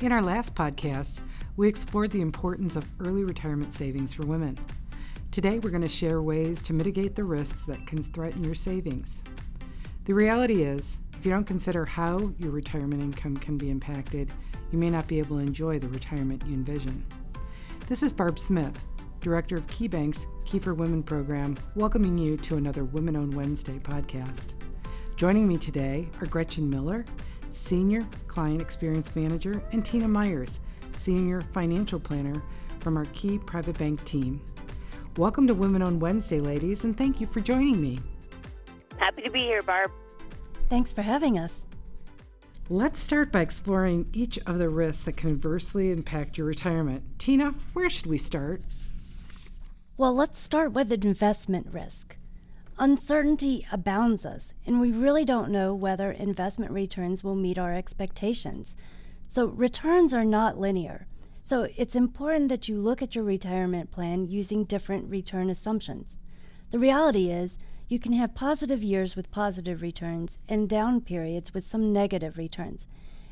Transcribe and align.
In 0.00 0.10
our 0.10 0.20
last 0.20 0.56
podcast, 0.56 1.20
we 1.56 1.68
explored 1.68 2.10
the 2.10 2.20
importance 2.20 2.74
of 2.74 2.84
early 2.98 3.22
retirement 3.22 3.72
savings 3.72 4.12
for 4.12 4.26
women. 4.26 4.58
Today, 5.30 5.60
we're 5.60 5.70
going 5.70 5.82
to 5.82 5.88
share 5.88 6.20
ways 6.20 6.60
to 6.62 6.72
mitigate 6.72 7.14
the 7.14 7.22
risks 7.22 7.64
that 7.66 7.86
can 7.86 8.02
threaten 8.02 8.42
your 8.42 8.56
savings. 8.56 9.22
The 10.04 10.12
reality 10.12 10.64
is, 10.64 10.98
if 11.16 11.24
you 11.24 11.30
don't 11.30 11.46
consider 11.46 11.84
how 11.84 12.32
your 12.38 12.50
retirement 12.50 13.02
income 13.02 13.36
can 13.36 13.56
be 13.56 13.70
impacted, 13.70 14.32
you 14.72 14.78
may 14.78 14.90
not 14.90 15.06
be 15.06 15.20
able 15.20 15.36
to 15.36 15.46
enjoy 15.46 15.78
the 15.78 15.88
retirement 15.88 16.44
you 16.44 16.54
envision. 16.54 17.06
This 17.86 18.02
is 18.02 18.12
Barb 18.12 18.38
Smith, 18.40 18.84
Director 19.20 19.56
of 19.56 19.66
KeyBank's 19.68 20.26
Key4Women 20.44 21.06
program, 21.06 21.56
welcoming 21.76 22.18
you 22.18 22.36
to 22.38 22.56
another 22.56 22.84
Women 22.84 23.16
Own 23.16 23.30
Wednesday 23.30 23.78
podcast. 23.78 24.54
Joining 25.16 25.46
me 25.46 25.56
today 25.56 26.08
are 26.20 26.26
Gretchen 26.26 26.68
Miller, 26.68 27.04
Senior 27.54 28.04
Client 28.26 28.60
Experience 28.60 29.14
Manager, 29.14 29.62
and 29.72 29.84
Tina 29.84 30.08
Myers, 30.08 30.58
Senior 30.92 31.40
Financial 31.40 32.00
Planner 32.00 32.42
from 32.80 32.96
our 32.96 33.04
Key 33.06 33.38
Private 33.38 33.78
Bank 33.78 34.04
team. 34.04 34.42
Welcome 35.16 35.46
to 35.46 35.54
Women 35.54 35.80
Own 35.80 36.00
Wednesday, 36.00 36.40
ladies, 36.40 36.82
and 36.82 36.98
thank 36.98 37.20
you 37.20 37.28
for 37.28 37.40
joining 37.40 37.80
me. 37.80 38.00
Happy 38.96 39.22
to 39.22 39.30
be 39.30 39.40
here, 39.40 39.62
Barb. 39.62 39.90
Thanks 40.68 40.92
for 40.92 41.02
having 41.02 41.38
us. 41.38 41.64
Let's 42.68 42.98
start 42.98 43.30
by 43.30 43.42
exploring 43.42 44.08
each 44.12 44.38
of 44.46 44.58
the 44.58 44.68
risks 44.68 45.04
that 45.04 45.16
can 45.16 45.30
adversely 45.30 45.92
impact 45.92 46.36
your 46.36 46.48
retirement. 46.48 47.04
Tina, 47.18 47.54
where 47.72 47.88
should 47.88 48.06
we 48.06 48.18
start? 48.18 48.62
Well, 49.96 50.14
let's 50.14 50.40
start 50.40 50.72
with 50.72 50.90
an 50.90 51.06
investment 51.06 51.68
risk. 51.70 52.16
Uncertainty 52.78 53.66
abounds 53.70 54.26
us, 54.26 54.52
and 54.66 54.80
we 54.80 54.90
really 54.90 55.24
don't 55.24 55.50
know 55.50 55.74
whether 55.74 56.10
investment 56.10 56.72
returns 56.72 57.22
will 57.22 57.36
meet 57.36 57.58
our 57.58 57.72
expectations. 57.72 58.74
So, 59.26 59.46
returns 59.46 60.12
are 60.12 60.24
not 60.24 60.58
linear. 60.58 61.06
So, 61.42 61.68
it's 61.76 61.94
important 61.94 62.48
that 62.48 62.68
you 62.68 62.78
look 62.78 63.00
at 63.00 63.14
your 63.14 63.24
retirement 63.24 63.90
plan 63.90 64.26
using 64.26 64.64
different 64.64 65.08
return 65.08 65.50
assumptions. 65.50 66.16
The 66.70 66.78
reality 66.78 67.30
is, 67.30 67.56
you 67.88 67.98
can 67.98 68.12
have 68.14 68.34
positive 68.34 68.82
years 68.82 69.14
with 69.14 69.30
positive 69.30 69.82
returns 69.82 70.38
and 70.48 70.68
down 70.68 71.00
periods 71.00 71.54
with 71.54 71.64
some 71.64 71.92
negative 71.92 72.38
returns. 72.38 72.86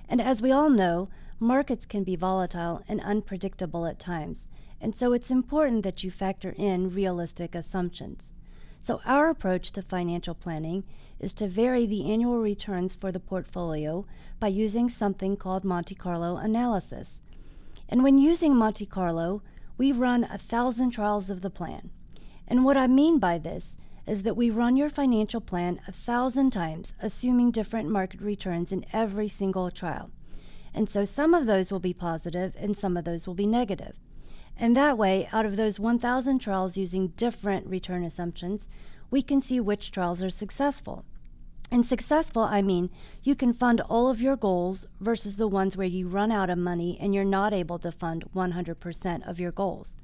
And 0.09 0.21
as 0.21 0.41
we 0.41 0.53
all 0.53 0.71
know, 0.71 1.09
markets 1.41 1.85
can 1.85 2.05
be 2.05 2.17
volatile 2.17 2.83
and 2.87 3.01
unpredictable 3.01 3.87
at 3.87 3.99
times 3.99 4.47
and 4.83 4.97
so 4.97 5.13
it's 5.13 5.31
important 5.31 5.85
that 5.85 6.03
you 6.03 6.11
factor 6.11 6.55
in 6.59 6.93
realistic 6.93 7.55
assumptions. 7.55 8.33
So, 8.83 9.01
our 9.07 9.31
approach 9.31 9.71
to 9.73 9.83
financial 9.83 10.35
planning 10.35 10.83
is 11.21 11.33
to 11.35 11.47
vary 11.47 11.87
the 11.87 12.11
annual 12.11 12.41
returns 12.41 12.97
for 12.97 13.13
the 13.13 13.21
portfolio 13.21 14.05
by 14.41 14.49
using 14.49 14.91
something 14.91 15.37
called 15.37 15.63
Monte 15.63 15.95
Carlo 15.95 16.37
analysis. 16.37 17.21
And 17.89 18.03
when 18.03 18.19
using 18.19 18.57
Monte 18.57 18.87
Carlo, 18.87 19.41
we 19.79 19.93
run 19.93 20.25
a 20.25 20.37
thousand 20.37 20.91
trials 20.91 21.31
of 21.31 21.43
the 21.43 21.49
plan. 21.49 21.91
And 22.49 22.65
what 22.65 22.77
I 22.77 22.89
mean 22.89 23.21
by 23.21 23.39
this 23.39 23.77
is 24.05 24.25
that 24.25 24.37
we 24.37 24.51
run 24.51 24.77
your 24.77 24.91
financial 24.91 25.41
plan 25.41 25.81
a 25.87 25.93
thousand 25.93 26.51
times, 26.51 26.93
assuming 27.01 27.53
different 27.53 27.89
market 27.89 28.21
returns 28.21 28.73
in 28.73 28.85
every 28.93 29.29
single 29.29 29.71
trial. 29.71 30.11
And 30.75 30.89
so 30.89 31.05
some 31.05 31.35
of 31.35 31.47
those 31.47 31.71
will 31.71 31.79
be 31.79 31.95
positive 31.95 32.55
and 32.59 32.77
some 32.77 32.97
of 32.97 33.05
those 33.05 33.29
will 33.29 33.35
be 33.35 33.47
negative. 33.47 33.97
And 34.57 34.77
that 34.77 34.99
way, 34.99 35.29
out 35.33 35.47
of 35.47 35.57
those 35.57 35.81
1,000 35.81 36.39
trials 36.39 36.77
using 36.77 37.09
different 37.09 37.67
return 37.67 38.05
assumptions, 38.05 38.69
we 39.11 39.23
can 39.23 39.41
see 39.41 39.61
which 39.61 39.91
trials 39.91 40.23
are 40.23 40.31
successful. 40.31 41.05
And 41.71 41.87
successful, 41.87 42.43
I 42.43 42.61
mean 42.61 42.91
you 43.23 43.35
can 43.35 43.55
fund 43.55 43.81
all 43.81 44.11
of 44.11 44.21
your 44.21 44.37
goals 44.37 44.87
versus 45.01 45.37
the 45.37 45.49
ones 45.49 45.77
where 45.77 45.87
you 45.87 46.07
run 46.07 46.31
out 46.31 46.51
of 46.51 46.59
money 46.59 46.99
and 47.01 47.15
you're 47.15 47.25
not 47.25 47.55
able 47.55 47.79
to 47.79 47.91
fund 47.91 48.25
100% 48.35 49.29
of 49.29 49.41
your 49.41 49.53
goals. 49.53 49.97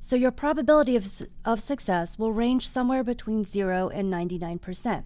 So 0.00 0.16
your 0.16 0.32
probability 0.32 0.96
of, 0.96 1.22
of 1.44 1.60
success 1.60 2.18
will 2.18 2.32
range 2.32 2.68
somewhere 2.68 3.04
between 3.04 3.44
0 3.44 3.88
and 3.88 4.12
99%. 4.12 5.04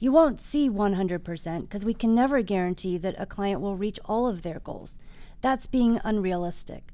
You 0.00 0.12
won't 0.12 0.40
see 0.40 0.68
100% 0.68 1.60
because 1.60 1.84
we 1.84 1.94
can 1.94 2.14
never 2.14 2.42
guarantee 2.42 2.98
that 2.98 3.14
a 3.18 3.26
client 3.26 3.60
will 3.60 3.76
reach 3.76 4.00
all 4.06 4.26
of 4.26 4.42
their 4.42 4.60
goals. 4.60 4.98
That's 5.42 5.66
being 5.66 6.00
unrealistic. 6.02 6.93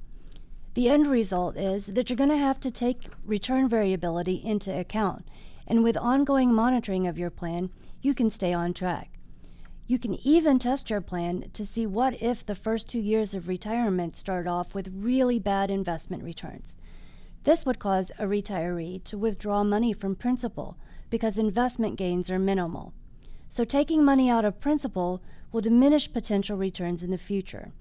The 0.74 0.88
end 0.88 1.08
result 1.08 1.56
is 1.56 1.86
that 1.86 2.08
you're 2.08 2.16
going 2.16 2.30
to 2.30 2.36
have 2.36 2.60
to 2.60 2.70
take 2.70 3.08
return 3.24 3.68
variability 3.68 4.34
into 4.34 4.76
account, 4.78 5.26
and 5.66 5.82
with 5.82 5.96
ongoing 5.96 6.54
monitoring 6.54 7.08
of 7.08 7.18
your 7.18 7.30
plan, 7.30 7.70
you 8.00 8.14
can 8.14 8.30
stay 8.30 8.52
on 8.52 8.72
track. 8.72 9.18
You 9.88 9.98
can 9.98 10.14
even 10.24 10.60
test 10.60 10.88
your 10.88 11.00
plan 11.00 11.50
to 11.54 11.66
see 11.66 11.84
what 11.84 12.22
if 12.22 12.46
the 12.46 12.54
first 12.54 12.88
two 12.88 13.00
years 13.00 13.34
of 13.34 13.48
retirement 13.48 14.14
start 14.14 14.46
off 14.46 14.72
with 14.72 14.94
really 14.94 15.40
bad 15.40 15.68
investment 15.68 16.22
returns. 16.22 16.76
This 17.42 17.66
would 17.66 17.80
cause 17.80 18.12
a 18.16 18.26
retiree 18.26 19.02
to 19.04 19.18
withdraw 19.18 19.64
money 19.64 19.92
from 19.92 20.14
principal 20.14 20.76
because 21.10 21.38
investment 21.38 21.96
gains 21.96 22.30
are 22.30 22.38
minimal. 22.38 22.94
So, 23.48 23.64
taking 23.64 24.04
money 24.04 24.30
out 24.30 24.44
of 24.44 24.60
principal 24.60 25.20
will 25.50 25.60
diminish 25.60 26.12
potential 26.12 26.56
returns 26.56 27.02
in 27.02 27.10
the 27.10 27.18
future. 27.18 27.72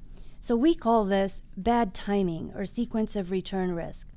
So 0.42 0.56
we 0.56 0.74
call 0.74 1.06
this 1.06 1.42
bad 1.58 1.94
timing 1.94 2.52
or 2.56 2.66
sequence 2.66 3.16
of 3.16 3.32
return 3.32 3.74
risk. 3.74 4.08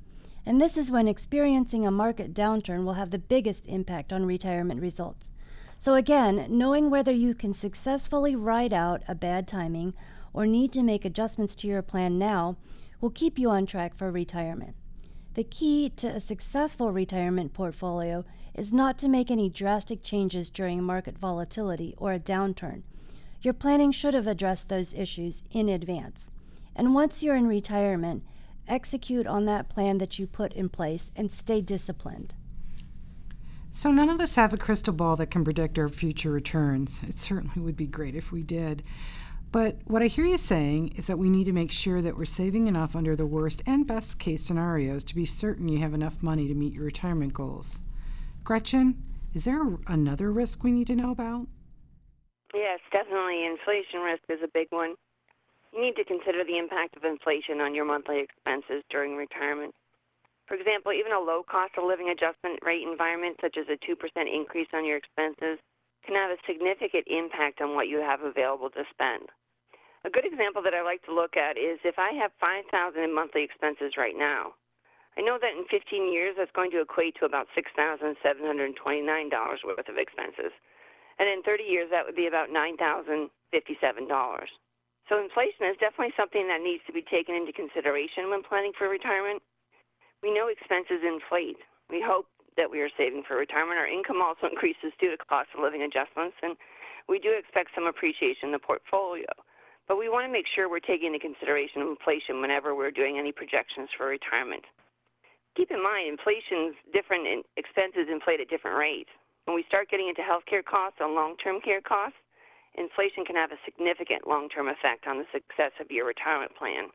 And 0.45 0.59
this 0.59 0.77
is 0.77 0.91
when 0.91 1.07
experiencing 1.07 1.85
a 1.85 1.91
market 1.91 2.33
downturn 2.33 2.83
will 2.83 2.93
have 2.93 3.11
the 3.11 3.19
biggest 3.19 3.65
impact 3.65 4.11
on 4.11 4.25
retirement 4.25 4.81
results. 4.81 5.29
So, 5.79 5.95
again, 5.95 6.47
knowing 6.49 6.89
whether 6.89 7.11
you 7.11 7.33
can 7.33 7.53
successfully 7.53 8.35
ride 8.35 8.73
out 8.73 9.03
a 9.07 9.15
bad 9.15 9.47
timing 9.47 9.93
or 10.33 10.45
need 10.45 10.71
to 10.73 10.81
make 10.81 11.05
adjustments 11.05 11.55
to 11.55 11.67
your 11.67 11.81
plan 11.81 12.17
now 12.17 12.57
will 13.01 13.09
keep 13.09 13.37
you 13.37 13.49
on 13.49 13.65
track 13.65 13.93
for 13.93 14.09
retirement. 14.09 14.75
The 15.33 15.43
key 15.43 15.89
to 15.97 16.07
a 16.07 16.19
successful 16.19 16.91
retirement 16.91 17.53
portfolio 17.53 18.23
is 18.53 18.71
not 18.71 18.97
to 18.99 19.09
make 19.09 19.31
any 19.31 19.49
drastic 19.49 20.03
changes 20.03 20.49
during 20.49 20.83
market 20.83 21.17
volatility 21.17 21.95
or 21.97 22.13
a 22.13 22.19
downturn, 22.19 22.83
your 23.43 23.53
planning 23.53 23.91
should 23.91 24.13
have 24.13 24.27
addressed 24.27 24.69
those 24.69 24.93
issues 24.93 25.43
in 25.51 25.69
advance. 25.69 26.31
And 26.75 26.95
once 26.95 27.21
you're 27.21 27.35
in 27.35 27.47
retirement, 27.47 28.23
execute 28.67 29.27
on 29.27 29.45
that 29.45 29.69
plan 29.69 29.97
that 29.97 30.17
you 30.17 30.25
put 30.25 30.53
in 30.53 30.69
place 30.69 31.11
and 31.15 31.31
stay 31.31 31.61
disciplined. 31.61 32.33
So, 33.71 33.91
none 33.91 34.09
of 34.09 34.19
us 34.19 34.35
have 34.35 34.53
a 34.53 34.57
crystal 34.57 34.93
ball 34.93 35.15
that 35.15 35.31
can 35.31 35.43
predict 35.43 35.79
our 35.79 35.89
future 35.89 36.31
returns. 36.31 37.01
It 37.07 37.17
certainly 37.17 37.59
would 37.59 37.75
be 37.75 37.87
great 37.87 38.15
if 38.15 38.31
we 38.31 38.43
did. 38.43 38.83
But 39.51 39.77
what 39.85 40.01
I 40.01 40.07
hear 40.07 40.25
you 40.25 40.37
saying 40.37 40.89
is 40.95 41.07
that 41.07 41.19
we 41.19 41.29
need 41.29 41.43
to 41.45 41.51
make 41.51 41.71
sure 41.71 42.01
that 42.01 42.17
we're 42.17 42.25
saving 42.25 42.67
enough 42.67 42.95
under 42.95 43.15
the 43.15 43.25
worst 43.25 43.61
and 43.67 43.85
best 43.85 44.17
case 44.17 44.43
scenarios 44.43 45.03
to 45.05 45.15
be 45.15 45.25
certain 45.25 45.67
you 45.67 45.79
have 45.79 45.93
enough 45.93 46.23
money 46.23 46.47
to 46.47 46.55
meet 46.55 46.73
your 46.73 46.85
retirement 46.85 47.33
goals. 47.33 47.79
Gretchen, 48.43 49.03
is 49.33 49.45
there 49.45 49.61
another 49.87 50.31
risk 50.31 50.63
we 50.63 50.71
need 50.71 50.87
to 50.87 50.95
know 50.95 51.11
about? 51.11 51.47
Yes, 52.53 52.79
definitely. 52.91 53.45
Inflation 53.45 54.01
risk 54.01 54.23
is 54.29 54.39
a 54.43 54.51
big 54.53 54.67
one. 54.69 54.95
You 55.73 55.81
need 55.81 55.97
to 55.97 56.05
consider 56.05 56.45
the 56.45 56.57
impact 56.57 56.95
of 56.95 57.03
inflation 57.03 57.59
on 57.59 57.73
your 57.73 57.85
monthly 57.85 58.21
expenses 58.21 58.83
during 58.89 59.17
retirement. 59.17 59.73
For 60.45 60.53
example, 60.53 60.93
even 60.93 61.13
a 61.13 61.19
low 61.19 61.41
cost 61.41 61.73
of 61.77 61.85
living 61.85 62.09
adjustment 62.09 62.59
rate 62.61 62.85
environment, 62.85 63.37
such 63.41 63.57
as 63.57 63.65
a 63.73 63.77
2% 63.81 63.97
increase 64.29 64.67
on 64.73 64.85
your 64.85 64.97
expenses, 64.97 65.57
can 66.05 66.13
have 66.13 66.29
a 66.29 66.37
significant 66.45 67.07
impact 67.07 67.61
on 67.61 67.73
what 67.73 67.87
you 67.87 67.99
have 67.99 68.21
available 68.21 68.69
to 68.71 68.83
spend. 68.91 69.29
A 70.05 70.11
good 70.11 70.27
example 70.27 70.61
that 70.61 70.75
I 70.75 70.83
like 70.83 71.01
to 71.07 71.15
look 71.15 71.37
at 71.37 71.57
is 71.57 71.79
if 71.83 71.97
I 71.97 72.11
have 72.19 72.31
5000 72.39 73.01
in 73.01 73.15
monthly 73.15 73.41
expenses 73.41 73.97
right 73.97 74.15
now, 74.15 74.53
I 75.17 75.21
know 75.21 75.39
that 75.39 75.55
in 75.55 75.63
15 75.71 76.11
years 76.11 76.35
that's 76.37 76.51
going 76.51 76.71
to 76.71 76.81
equate 76.81 77.15
to 77.19 77.25
about 77.25 77.47
$6,729 77.55 79.63
worth 79.63 79.89
of 79.89 79.97
expenses. 79.97 80.51
And 81.19 81.29
in 81.29 81.43
30 81.43 81.63
years, 81.63 81.89
that 81.91 82.05
would 82.05 82.15
be 82.15 82.27
about 82.27 82.49
$9,057. 82.49 83.29
So 85.09 85.19
inflation 85.19 85.67
is 85.67 85.77
definitely 85.77 86.15
something 86.15 86.47
that 86.47 86.63
needs 86.63 86.81
to 86.87 86.93
be 86.93 87.03
taken 87.03 87.35
into 87.35 87.51
consideration 87.51 88.29
when 88.29 88.41
planning 88.41 88.71
for 88.77 88.87
retirement. 88.87 89.41
We 90.23 90.33
know 90.33 90.47
expenses 90.47 91.03
inflate. 91.03 91.59
We 91.89 92.01
hope 92.01 92.27
that 92.55 92.69
we 92.69 92.79
are 92.81 92.89
saving 92.97 93.23
for 93.27 93.35
retirement. 93.35 93.77
Our 93.79 93.87
income 93.87 94.21
also 94.21 94.47
increases 94.51 94.95
due 94.99 95.11
to 95.11 95.17
cost 95.17 95.49
of 95.53 95.61
living 95.61 95.83
adjustments, 95.83 96.37
and 96.41 96.55
we 97.09 97.19
do 97.19 97.35
expect 97.35 97.75
some 97.75 97.85
appreciation 97.85 98.49
in 98.49 98.55
the 98.55 98.63
portfolio. 98.63 99.27
But 99.87 99.99
we 99.99 100.07
want 100.07 100.25
to 100.25 100.31
make 100.31 100.47
sure 100.47 100.69
we're 100.69 100.79
taking 100.79 101.13
into 101.13 101.19
consideration 101.19 101.81
inflation 101.83 102.39
whenever 102.39 102.73
we're 102.73 102.95
doing 102.95 103.19
any 103.19 103.33
projections 103.33 103.89
for 103.97 104.07
retirement. 104.07 104.63
Keep 105.57 105.71
in 105.71 105.83
mind, 105.83 106.07
inflation's 106.07 106.73
different 106.93 107.27
and 107.27 107.43
expenses 107.57 108.07
inflate 108.09 108.39
at 108.39 108.49
different 108.49 108.77
rates. 108.77 109.11
When 109.45 109.55
we 109.55 109.63
start 109.67 109.89
getting 109.89 110.07
into 110.07 110.21
healthcare 110.21 110.63
costs 110.63 110.99
and 111.01 111.15
long 111.15 111.35
term 111.37 111.59
care 111.59 111.81
costs, 111.81 112.17
inflation 112.75 113.25
can 113.25 113.35
have 113.35 113.51
a 113.51 113.59
significant 113.65 114.27
long 114.27 114.47
term 114.47 114.67
effect 114.67 115.07
on 115.07 115.17
the 115.17 115.27
success 115.31 115.71
of 115.79 115.91
your 115.91 116.05
retirement 116.05 116.55
plan. 116.55 116.89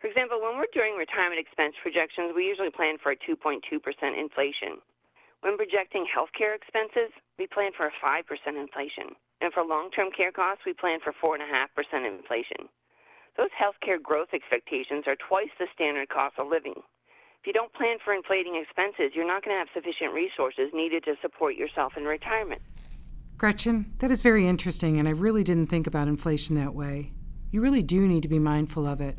For 0.00 0.08
example, 0.08 0.40
when 0.42 0.58
we're 0.58 0.68
doing 0.74 0.96
retirement 0.96 1.40
expense 1.40 1.74
projections, 1.80 2.36
we 2.36 2.44
usually 2.44 2.70
plan 2.70 2.98
for 3.00 3.12
a 3.12 3.16
2.2% 3.16 3.64
inflation. 4.12 4.76
When 5.40 5.56
projecting 5.56 6.04
healthcare 6.04 6.54
expenses, 6.54 7.12
we 7.38 7.46
plan 7.46 7.72
for 7.76 7.86
a 7.88 7.96
5% 8.04 8.22
inflation. 8.60 9.16
And 9.40 9.52
for 9.52 9.64
long 9.64 9.90
term 9.90 10.10
care 10.12 10.32
costs, 10.32 10.64
we 10.66 10.74
plan 10.74 11.00
for 11.00 11.12
4.5% 11.16 11.48
inflation. 12.04 12.68
Those 13.36 13.52
healthcare 13.56 14.00
growth 14.00 14.28
expectations 14.32 15.04
are 15.06 15.16
twice 15.16 15.52
the 15.58 15.66
standard 15.74 16.08
cost 16.08 16.38
of 16.38 16.48
living. 16.48 16.80
If 17.44 17.48
you 17.48 17.52
don't 17.52 17.74
plan 17.74 17.98
for 18.02 18.14
inflating 18.14 18.56
expenses, 18.56 19.14
you're 19.14 19.26
not 19.26 19.44
going 19.44 19.54
to 19.54 19.58
have 19.58 19.68
sufficient 19.74 20.14
resources 20.14 20.70
needed 20.72 21.04
to 21.04 21.14
support 21.20 21.56
yourself 21.56 21.92
in 21.94 22.04
retirement. 22.04 22.62
Gretchen, 23.36 23.92
that 23.98 24.10
is 24.10 24.22
very 24.22 24.48
interesting, 24.48 24.98
and 24.98 25.06
I 25.06 25.10
really 25.10 25.44
didn't 25.44 25.66
think 25.66 25.86
about 25.86 26.08
inflation 26.08 26.56
that 26.56 26.74
way. 26.74 27.12
You 27.50 27.60
really 27.60 27.82
do 27.82 28.08
need 28.08 28.22
to 28.22 28.30
be 28.30 28.38
mindful 28.38 28.86
of 28.86 29.02
it, 29.02 29.18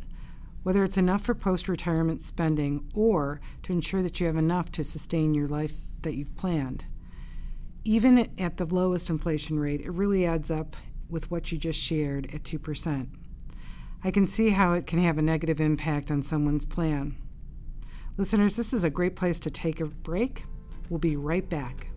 whether 0.64 0.84
it's 0.84 0.98
enough 0.98 1.22
for 1.22 1.36
post 1.36 1.70
retirement 1.70 2.24
spending 2.24 2.90
or 2.96 3.42
to 3.62 3.74
ensure 3.74 4.02
that 4.02 4.20
you 4.20 4.26
have 4.26 4.38
enough 4.38 4.72
to 4.72 4.84
sustain 4.84 5.36
your 5.36 5.46
life 5.46 5.84
that 6.02 6.16
you've 6.16 6.36
planned. 6.36 6.86
Even 7.84 8.28
at 8.40 8.58
the 8.58 8.66
lowest 8.66 9.08
inflation 9.08 9.60
rate, 9.60 9.82
it 9.82 9.92
really 9.92 10.26
adds 10.26 10.50
up 10.50 10.76
with 11.12 11.30
what 11.30 11.52
you 11.52 11.60
just 11.60 11.80
shared 11.80 12.34
at 12.34 12.42
2%. 12.42 13.08
I 14.04 14.10
can 14.10 14.26
see 14.26 14.50
how 14.50 14.74
it 14.74 14.88
can 14.88 14.98
have 14.98 15.20
a 15.20 15.22
negative 15.22 15.62
impact 15.62 16.10
on 16.10 16.24
someone's 16.24 16.66
plan. 16.66 17.18
Listeners, 18.18 18.56
this 18.56 18.72
is 18.72 18.86
a 18.86 18.90
great 18.90 19.18
place 19.18 19.42
to 19.42 19.50
take 19.50 19.82
a 19.82 19.86
break. 19.86 20.46
We'll 20.90 21.00
be 21.00 21.18
right 21.18 21.48
back. 21.50 21.90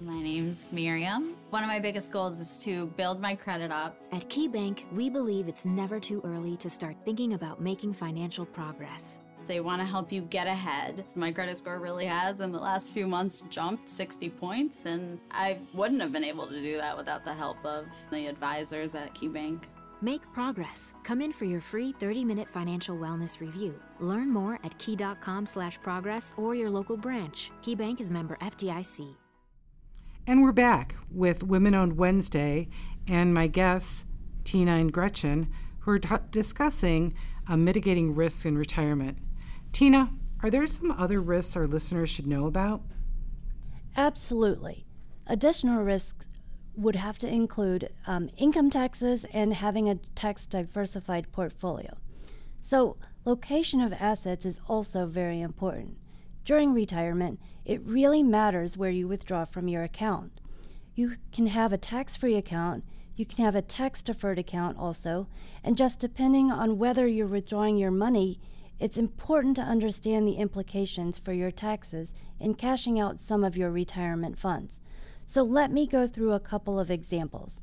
My 0.00 0.20
name's 0.20 0.72
Miriam. 0.72 1.36
One 1.50 1.62
of 1.62 1.68
my 1.68 1.78
biggest 1.78 2.10
goals 2.10 2.40
is 2.40 2.58
to 2.64 2.86
build 2.96 3.20
my 3.20 3.36
credit 3.36 3.70
up. 3.70 3.96
At 4.10 4.28
KeyBank, 4.28 4.92
we 4.92 5.08
believe 5.08 5.46
it's 5.46 5.64
never 5.64 6.00
too 6.00 6.20
early 6.24 6.56
to 6.56 6.68
start 6.68 6.96
thinking 7.04 7.34
about 7.34 7.60
making 7.60 7.92
financial 7.92 8.46
progress. 8.46 9.20
They 9.46 9.60
want 9.60 9.80
to 9.80 9.86
help 9.86 10.10
you 10.10 10.22
get 10.22 10.46
ahead. 10.46 11.04
My 11.14 11.30
credit 11.30 11.58
score 11.58 11.78
really 11.78 12.06
has, 12.06 12.40
in 12.40 12.52
the 12.52 12.58
last 12.58 12.92
few 12.92 13.06
months, 13.06 13.42
jumped 13.48 13.88
60 13.88 14.30
points, 14.30 14.86
and 14.86 15.20
I 15.30 15.58
wouldn't 15.72 16.00
have 16.00 16.12
been 16.12 16.24
able 16.24 16.46
to 16.48 16.60
do 16.60 16.76
that 16.78 16.96
without 16.96 17.24
the 17.24 17.34
help 17.34 17.64
of 17.64 17.86
the 18.10 18.26
advisors 18.26 18.94
at 18.94 19.14
KeyBank. 19.14 19.62
Make 20.02 20.30
progress. 20.32 20.94
Come 21.04 21.22
in 21.22 21.32
for 21.32 21.46
your 21.46 21.60
free 21.60 21.94
30-minute 21.94 22.50
financial 22.50 22.96
wellness 22.96 23.40
review. 23.40 23.80
Learn 24.00 24.30
more 24.30 24.58
at 24.62 24.78
key.com/progress 24.78 26.34
or 26.36 26.54
your 26.54 26.70
local 26.70 26.96
branch. 26.96 27.50
KeyBank 27.62 28.00
is 28.00 28.10
member 28.10 28.36
FDIC. 28.40 29.14
And 30.26 30.42
we're 30.42 30.52
back 30.52 30.96
with 31.10 31.44
Women 31.44 31.74
Owned 31.74 31.96
Wednesday 31.96 32.68
and 33.06 33.32
my 33.32 33.46
guests, 33.46 34.04
Tina 34.42 34.72
and 34.72 34.92
Gretchen, 34.92 35.48
who 35.80 35.92
are 35.92 35.98
t- 36.00 36.16
discussing 36.30 37.14
uh, 37.48 37.56
mitigating 37.56 38.14
risks 38.14 38.44
in 38.44 38.58
retirement. 38.58 39.18
Tina, 39.76 40.08
are 40.42 40.48
there 40.48 40.66
some 40.66 40.90
other 40.90 41.20
risks 41.20 41.54
our 41.54 41.66
listeners 41.66 42.08
should 42.08 42.26
know 42.26 42.46
about? 42.46 42.80
Absolutely. 43.94 44.86
Additional 45.26 45.82
risks 45.82 46.28
would 46.74 46.96
have 46.96 47.18
to 47.18 47.28
include 47.28 47.90
um, 48.06 48.30
income 48.38 48.70
taxes 48.70 49.26
and 49.34 49.52
having 49.52 49.86
a 49.86 49.96
tax 50.14 50.46
diversified 50.46 51.30
portfolio. 51.30 51.98
So, 52.62 52.96
location 53.26 53.82
of 53.82 53.92
assets 53.92 54.46
is 54.46 54.60
also 54.66 55.04
very 55.04 55.42
important. 55.42 55.98
During 56.46 56.72
retirement, 56.72 57.38
it 57.66 57.82
really 57.84 58.22
matters 58.22 58.78
where 58.78 58.88
you 58.88 59.06
withdraw 59.06 59.44
from 59.44 59.68
your 59.68 59.82
account. 59.82 60.40
You 60.94 61.16
can 61.32 61.48
have 61.48 61.74
a 61.74 61.76
tax 61.76 62.16
free 62.16 62.36
account, 62.36 62.82
you 63.14 63.26
can 63.26 63.44
have 63.44 63.54
a 63.54 63.60
tax 63.60 64.00
deferred 64.00 64.38
account 64.38 64.78
also, 64.78 65.28
and 65.62 65.76
just 65.76 66.00
depending 66.00 66.50
on 66.50 66.78
whether 66.78 67.06
you're 67.06 67.26
withdrawing 67.26 67.76
your 67.76 67.90
money, 67.90 68.40
it's 68.78 68.98
important 68.98 69.56
to 69.56 69.62
understand 69.62 70.28
the 70.28 70.34
implications 70.34 71.18
for 71.18 71.32
your 71.32 71.50
taxes 71.50 72.12
in 72.38 72.54
cashing 72.54 73.00
out 73.00 73.18
some 73.18 73.42
of 73.42 73.56
your 73.56 73.70
retirement 73.70 74.38
funds. 74.38 74.80
So 75.26 75.42
let 75.42 75.72
me 75.72 75.86
go 75.86 76.06
through 76.06 76.32
a 76.32 76.40
couple 76.40 76.78
of 76.78 76.90
examples. 76.90 77.62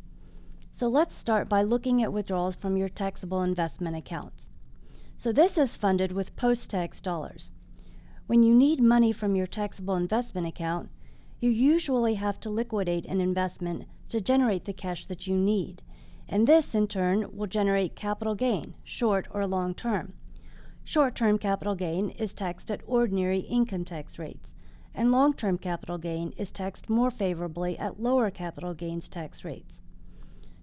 So 0.72 0.88
let's 0.88 1.16
start 1.16 1.48
by 1.48 1.62
looking 1.62 2.02
at 2.02 2.12
withdrawals 2.12 2.56
from 2.56 2.78
your 2.78 2.90
taxable 2.90 3.44
investment 3.44 3.96
accounts. 3.96 4.50
So 5.18 5.32
this 5.32 5.58
is 5.58 5.76
funded 5.76 6.12
with 6.12 6.36
post 6.36 6.72
tax 6.72 7.00
dollars. 7.00 7.52
When 8.26 8.42
you 8.42 8.56
need 8.56 8.82
money 8.82 9.12
from 9.12 9.36
your 9.36 9.48
taxable 9.48 9.96
investment 9.96 10.48
account, 10.48 10.90
you 11.40 11.52
usually 11.52 12.16
have 12.16 12.40
to 12.40 12.50
liquidate 12.50 13.06
an 13.06 13.22
investment 13.22 13.86
to 14.10 14.20
generate 14.20 14.66
the 14.66 14.74
cash 14.74 15.06
that 15.06 15.28
you 15.28 15.36
need, 15.36 15.82
and 16.28 16.48
this 16.48 16.74
in 16.74 16.88
turn 16.88 17.36
will 17.36 17.48
generate 17.48 17.96
capital 17.96 18.34
gain, 18.34 18.74
short 18.84 19.28
or 19.30 19.46
long 19.46 19.76
term. 19.76 20.14
Short 20.86 21.16
term 21.16 21.38
capital 21.38 21.76
gain 21.76 22.10
is 22.10 22.34
taxed 22.34 22.70
at 22.70 22.82
ordinary 22.86 23.40
income 23.40 23.86
tax 23.86 24.20
rates, 24.20 24.54
and 24.94 25.12
long 25.12 25.34
term 25.34 25.58
capital 25.58 25.98
gain 25.98 26.34
is 26.38 26.52
taxed 26.52 26.90
more 26.90 27.10
favorably 27.10 27.80
at 27.80 28.02
lower 28.02 28.30
capital 28.30 28.74
gains 28.74 29.08
tax 29.08 29.46
rates. 29.46 29.82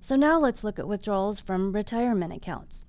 So 0.00 0.16
now 0.16 0.38
let's 0.38 0.62
look 0.62 0.78
at 0.78 0.86
withdrawals 0.86 1.40
from 1.40 1.72
retirement 1.72 2.34
accounts. 2.34 2.84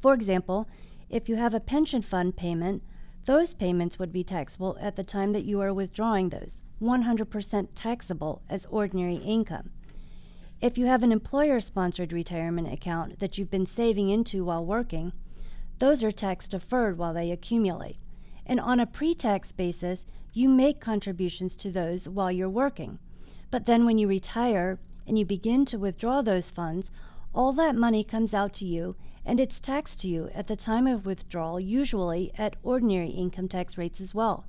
For 0.00 0.14
example, 0.14 0.68
if 1.10 1.28
you 1.28 1.36
have 1.36 1.52
a 1.52 1.60
pension 1.60 2.00
fund 2.00 2.36
payment, 2.36 2.82
those 3.24 3.54
payments 3.54 3.98
would 3.98 4.12
be 4.12 4.24
taxable 4.24 4.76
at 4.80 4.96
the 4.96 5.04
time 5.04 5.32
that 5.32 5.44
you 5.44 5.60
are 5.60 5.74
withdrawing 5.74 6.28
those, 6.28 6.62
100% 6.80 7.68
taxable 7.74 8.42
as 8.48 8.66
ordinary 8.66 9.16
income. 9.16 9.70
If 10.60 10.78
you 10.78 10.86
have 10.86 11.02
an 11.02 11.12
employer 11.12 11.60
sponsored 11.60 12.12
retirement 12.12 12.72
account 12.72 13.18
that 13.18 13.36
you've 13.36 13.50
been 13.50 13.66
saving 13.66 14.10
into 14.10 14.44
while 14.44 14.64
working, 14.64 15.12
those 15.82 16.04
are 16.04 16.12
tax 16.12 16.46
deferred 16.46 16.96
while 16.96 17.12
they 17.12 17.32
accumulate. 17.32 17.96
And 18.46 18.60
on 18.60 18.78
a 18.78 18.86
pre 18.86 19.16
tax 19.16 19.50
basis, 19.50 20.06
you 20.32 20.48
make 20.48 20.78
contributions 20.78 21.56
to 21.56 21.72
those 21.72 22.08
while 22.08 22.30
you're 22.30 22.48
working. 22.48 23.00
But 23.50 23.64
then 23.64 23.84
when 23.84 23.98
you 23.98 24.06
retire 24.06 24.78
and 25.08 25.18
you 25.18 25.24
begin 25.24 25.64
to 25.64 25.80
withdraw 25.80 26.22
those 26.22 26.50
funds, 26.50 26.88
all 27.34 27.52
that 27.54 27.74
money 27.74 28.04
comes 28.04 28.32
out 28.32 28.54
to 28.54 28.64
you 28.64 28.94
and 29.26 29.40
it's 29.40 29.58
taxed 29.58 29.98
to 30.02 30.08
you 30.08 30.30
at 30.32 30.46
the 30.46 30.54
time 30.54 30.86
of 30.86 31.04
withdrawal, 31.04 31.58
usually 31.58 32.30
at 32.38 32.54
ordinary 32.62 33.10
income 33.10 33.48
tax 33.48 33.76
rates 33.76 34.00
as 34.00 34.14
well. 34.14 34.46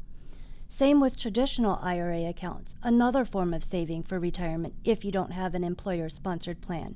Same 0.69 0.99
with 0.99 1.17
traditional 1.17 1.79
IRA 1.81 2.25
accounts, 2.29 2.75
another 2.83 3.25
form 3.25 3.55
of 3.55 3.63
saving 3.63 4.03
for 4.03 4.19
retirement 4.19 4.75
if 4.83 5.03
you 5.03 5.11
don't 5.11 5.31
have 5.31 5.55
an 5.55 5.63
employer 5.63 6.09
sponsored 6.09 6.61
plan. 6.61 6.95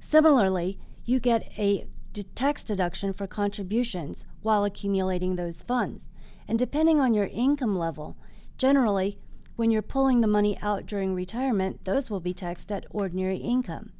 Similarly, 0.00 0.78
you 1.04 1.20
get 1.20 1.52
a 1.58 1.86
tax 2.12 2.64
deduction 2.64 3.12
for 3.12 3.26
contributions 3.26 4.24
while 4.42 4.64
accumulating 4.64 5.36
those 5.36 5.62
funds. 5.62 6.08
And 6.46 6.58
depending 6.58 7.00
on 7.00 7.14
your 7.14 7.26
income 7.26 7.78
level, 7.78 8.16
generally, 8.56 9.18
when 9.56 9.70
you're 9.70 9.82
pulling 9.82 10.20
the 10.20 10.26
money 10.26 10.56
out 10.62 10.86
during 10.86 11.14
retirement, 11.14 11.84
those 11.84 12.10
will 12.10 12.20
be 12.20 12.32
taxed 12.32 12.70
at 12.70 12.86
ordinary 12.90 13.38
income. 13.38 13.90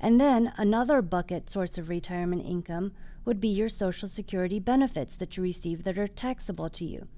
And 0.00 0.20
then 0.20 0.52
another 0.56 1.02
bucket 1.02 1.48
source 1.48 1.78
of 1.78 1.88
retirement 1.88 2.44
income 2.44 2.92
would 3.24 3.40
be 3.40 3.48
your 3.48 3.68
Social 3.68 4.08
Security 4.08 4.58
benefits 4.58 5.16
that 5.16 5.36
you 5.36 5.42
receive 5.42 5.84
that 5.84 5.98
are 5.98 6.06
taxable 6.06 6.68
to 6.70 6.84
you. 6.84 7.08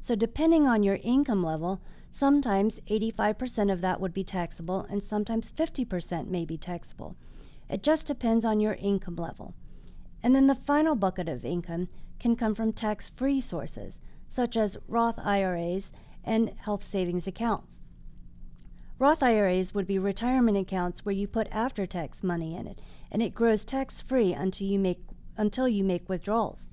So, 0.00 0.14
depending 0.14 0.66
on 0.66 0.82
your 0.82 0.98
income 1.02 1.42
level, 1.42 1.80
sometimes 2.10 2.80
85% 2.88 3.72
of 3.72 3.80
that 3.80 4.00
would 4.00 4.14
be 4.14 4.24
taxable 4.24 4.86
and 4.88 5.02
sometimes 5.02 5.50
50% 5.50 6.28
may 6.28 6.44
be 6.44 6.56
taxable. 6.56 7.16
It 7.68 7.82
just 7.82 8.06
depends 8.06 8.44
on 8.44 8.60
your 8.60 8.74
income 8.74 9.16
level. 9.16 9.54
And 10.22 10.34
then 10.34 10.46
the 10.46 10.54
final 10.54 10.94
bucket 10.94 11.28
of 11.28 11.44
income 11.44 11.88
can 12.18 12.36
come 12.36 12.54
from 12.54 12.72
tax 12.72 13.10
free 13.10 13.40
sources, 13.40 13.98
such 14.28 14.56
as 14.56 14.78
Roth 14.88 15.18
IRAs 15.18 15.92
and 16.24 16.52
health 16.58 16.84
savings 16.84 17.26
accounts. 17.26 17.82
Roth 18.98 19.22
IRAs 19.22 19.74
would 19.74 19.86
be 19.86 19.98
retirement 19.98 20.56
accounts 20.56 21.04
where 21.04 21.14
you 21.14 21.28
put 21.28 21.48
after 21.52 21.86
tax 21.86 22.22
money 22.22 22.56
in 22.56 22.66
it, 22.66 22.80
and 23.12 23.22
it 23.22 23.34
grows 23.34 23.64
tax 23.64 24.00
free 24.00 24.32
until 24.32 24.66
you 24.66 24.78
make 24.78 25.00
until 25.36 25.68
you 25.68 25.84
make 25.84 26.08
withdrawals. 26.08 26.68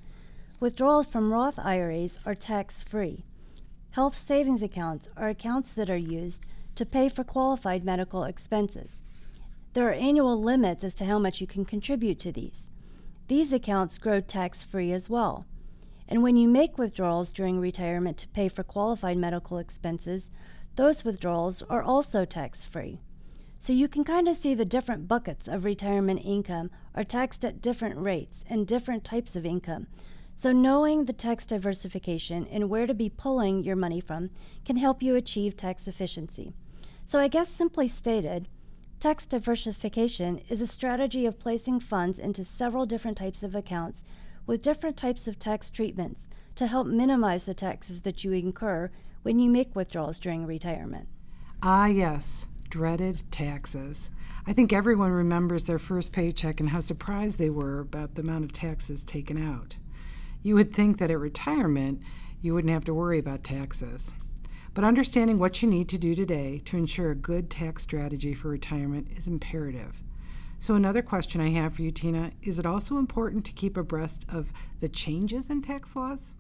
Withdrawals 0.62 1.06
from 1.06 1.34
Roth 1.34 1.60
IRAs 1.60 2.20
are 2.26 2.34
tax 2.34 2.82
free. 2.82 3.26
Health 3.92 4.18
savings 4.18 4.62
accounts 4.62 5.10
are 5.18 5.28
accounts 5.28 5.74
that 5.74 5.90
are 5.90 5.98
used 5.98 6.42
to 6.76 6.86
pay 6.86 7.10
for 7.10 7.26
qualified 7.26 7.84
medical 7.84 8.24
expenses. 8.24 9.02
There 9.74 9.90
are 9.90 9.94
annual 9.94 10.42
limits 10.42 10.86
as 10.86 10.96
to 10.96 11.06
how 11.06 11.20
much 11.20 11.42
you 11.42 11.48
can 11.48 11.66
contribute 11.66 12.20
to 12.20 12.32
these. 12.32 12.70
These 13.28 13.54
accounts 13.54 13.98
grow 13.98 14.20
tax 14.20 14.64
free 14.64 14.92
as 14.92 15.10
well. 15.10 15.46
And 16.08 16.22
when 16.22 16.36
you 16.36 16.48
make 16.48 16.78
withdrawals 16.78 17.32
during 17.32 17.60
retirement 17.60 18.18
to 18.18 18.28
pay 18.28 18.50
for 18.50 18.64
qualified 18.64 19.18
medical 19.18 19.58
expenses, 19.58 20.30
those 20.76 21.06
withdrawals 21.06 21.62
are 21.70 21.82
also 21.82 22.26
tax 22.26 22.66
free. 22.66 23.00
So 23.60 23.72
you 23.72 23.88
can 23.88 24.04
kind 24.04 24.28
of 24.28 24.36
see 24.36 24.54
the 24.54 24.66
different 24.66 25.08
buckets 25.08 25.48
of 25.48 25.64
retirement 25.64 26.20
income 26.26 26.70
are 26.94 27.06
taxed 27.06 27.46
at 27.46 27.62
different 27.62 27.98
rates 27.98 28.44
and 28.48 28.68
different 28.68 29.06
types 29.06 29.38
of 29.38 29.46
income. 29.46 29.88
So 30.36 30.52
knowing 30.52 31.06
the 31.06 31.14
tax 31.14 31.46
diversification 31.46 32.46
and 32.52 32.70
where 32.70 32.88
to 32.88 32.94
be 32.94 33.08
pulling 33.08 33.64
your 33.64 33.78
money 33.78 34.02
from 34.02 34.32
can 34.66 34.76
help 34.76 35.02
you 35.02 35.16
achieve 35.16 35.56
tax 35.56 35.88
efficiency. 35.88 36.54
So 37.06 37.20
I 37.20 37.30
guess 37.30 37.48
simply 37.48 37.88
stated, 37.88 38.50
tax 39.04 39.26
diversification 39.26 40.40
is 40.48 40.62
a 40.62 40.66
strategy 40.66 41.26
of 41.26 41.38
placing 41.38 41.78
funds 41.78 42.18
into 42.18 42.46
several 42.46 42.86
different 42.86 43.18
types 43.18 43.44
of 43.44 43.54
accounts 43.54 44.06
with 44.46 44.62
different 44.62 44.96
types 44.96 45.28
of 45.28 45.38
tax 45.38 45.70
treatments 45.70 46.30
to 46.56 46.68
help 46.68 46.88
minimize 46.88 47.44
the 47.44 47.54
taxes 47.54 48.04
that 48.04 48.24
you 48.24 48.32
incur 48.32 48.90
when 49.22 49.40
you 49.40 49.50
make 49.50 49.76
withdrawals 49.76 50.20
during 50.20 50.46
retirement. 50.46 51.10
Ah, 51.62 51.88
yes, 51.88 52.48
dreaded 52.70 53.30
taxes. 53.30 54.10
I 54.48 54.54
think 54.54 54.72
everyone 54.72 55.12
remembers 55.12 55.66
their 55.66 55.80
first 55.80 56.14
paycheck 56.14 56.62
and 56.62 56.70
how 56.70 56.80
surprised 56.80 57.40
they 57.40 57.50
were 57.50 57.82
about 57.82 58.16
the 58.16 58.22
amount 58.22 58.46
of 58.46 58.54
taxes 58.54 59.04
taken 59.04 59.38
out. 59.38 59.76
You 60.44 60.56
would 60.56 60.74
think 60.74 61.00
that 61.00 61.12
at 61.12 61.20
retirement, 61.20 62.02
you 62.40 62.54
wouldn't 62.54 62.74
have 62.74 62.86
to 62.86 62.94
worry 62.94 63.20
about 63.20 63.44
taxes. 63.44 64.16
But 64.74 64.84
understanding 64.84 65.38
what 65.38 65.62
you 65.62 65.70
need 65.70 65.88
to 65.90 66.00
do 66.00 66.16
today 66.16 66.60
to 66.66 66.78
ensure 66.78 67.12
a 67.12 67.16
good 67.16 67.50
tax 67.50 67.84
strategy 67.84 68.34
for 68.34 68.50
retirement 68.50 69.08
is 69.16 69.28
imperative. 69.28 70.02
So, 70.58 70.76
another 70.76 71.02
question 71.02 71.42
I 71.42 71.50
have 71.50 71.74
for 71.74 71.82
you, 71.82 71.92
Tina 71.92 72.32
is 72.42 72.58
it 72.58 72.66
also 72.66 72.98
important 72.98 73.46
to 73.46 73.52
keep 73.52 73.78
abreast 73.78 74.26
of 74.30 74.52
the 74.80 74.88
changes 74.88 75.50
in 75.50 75.62
tax 75.62 75.96
laws? 75.96 76.36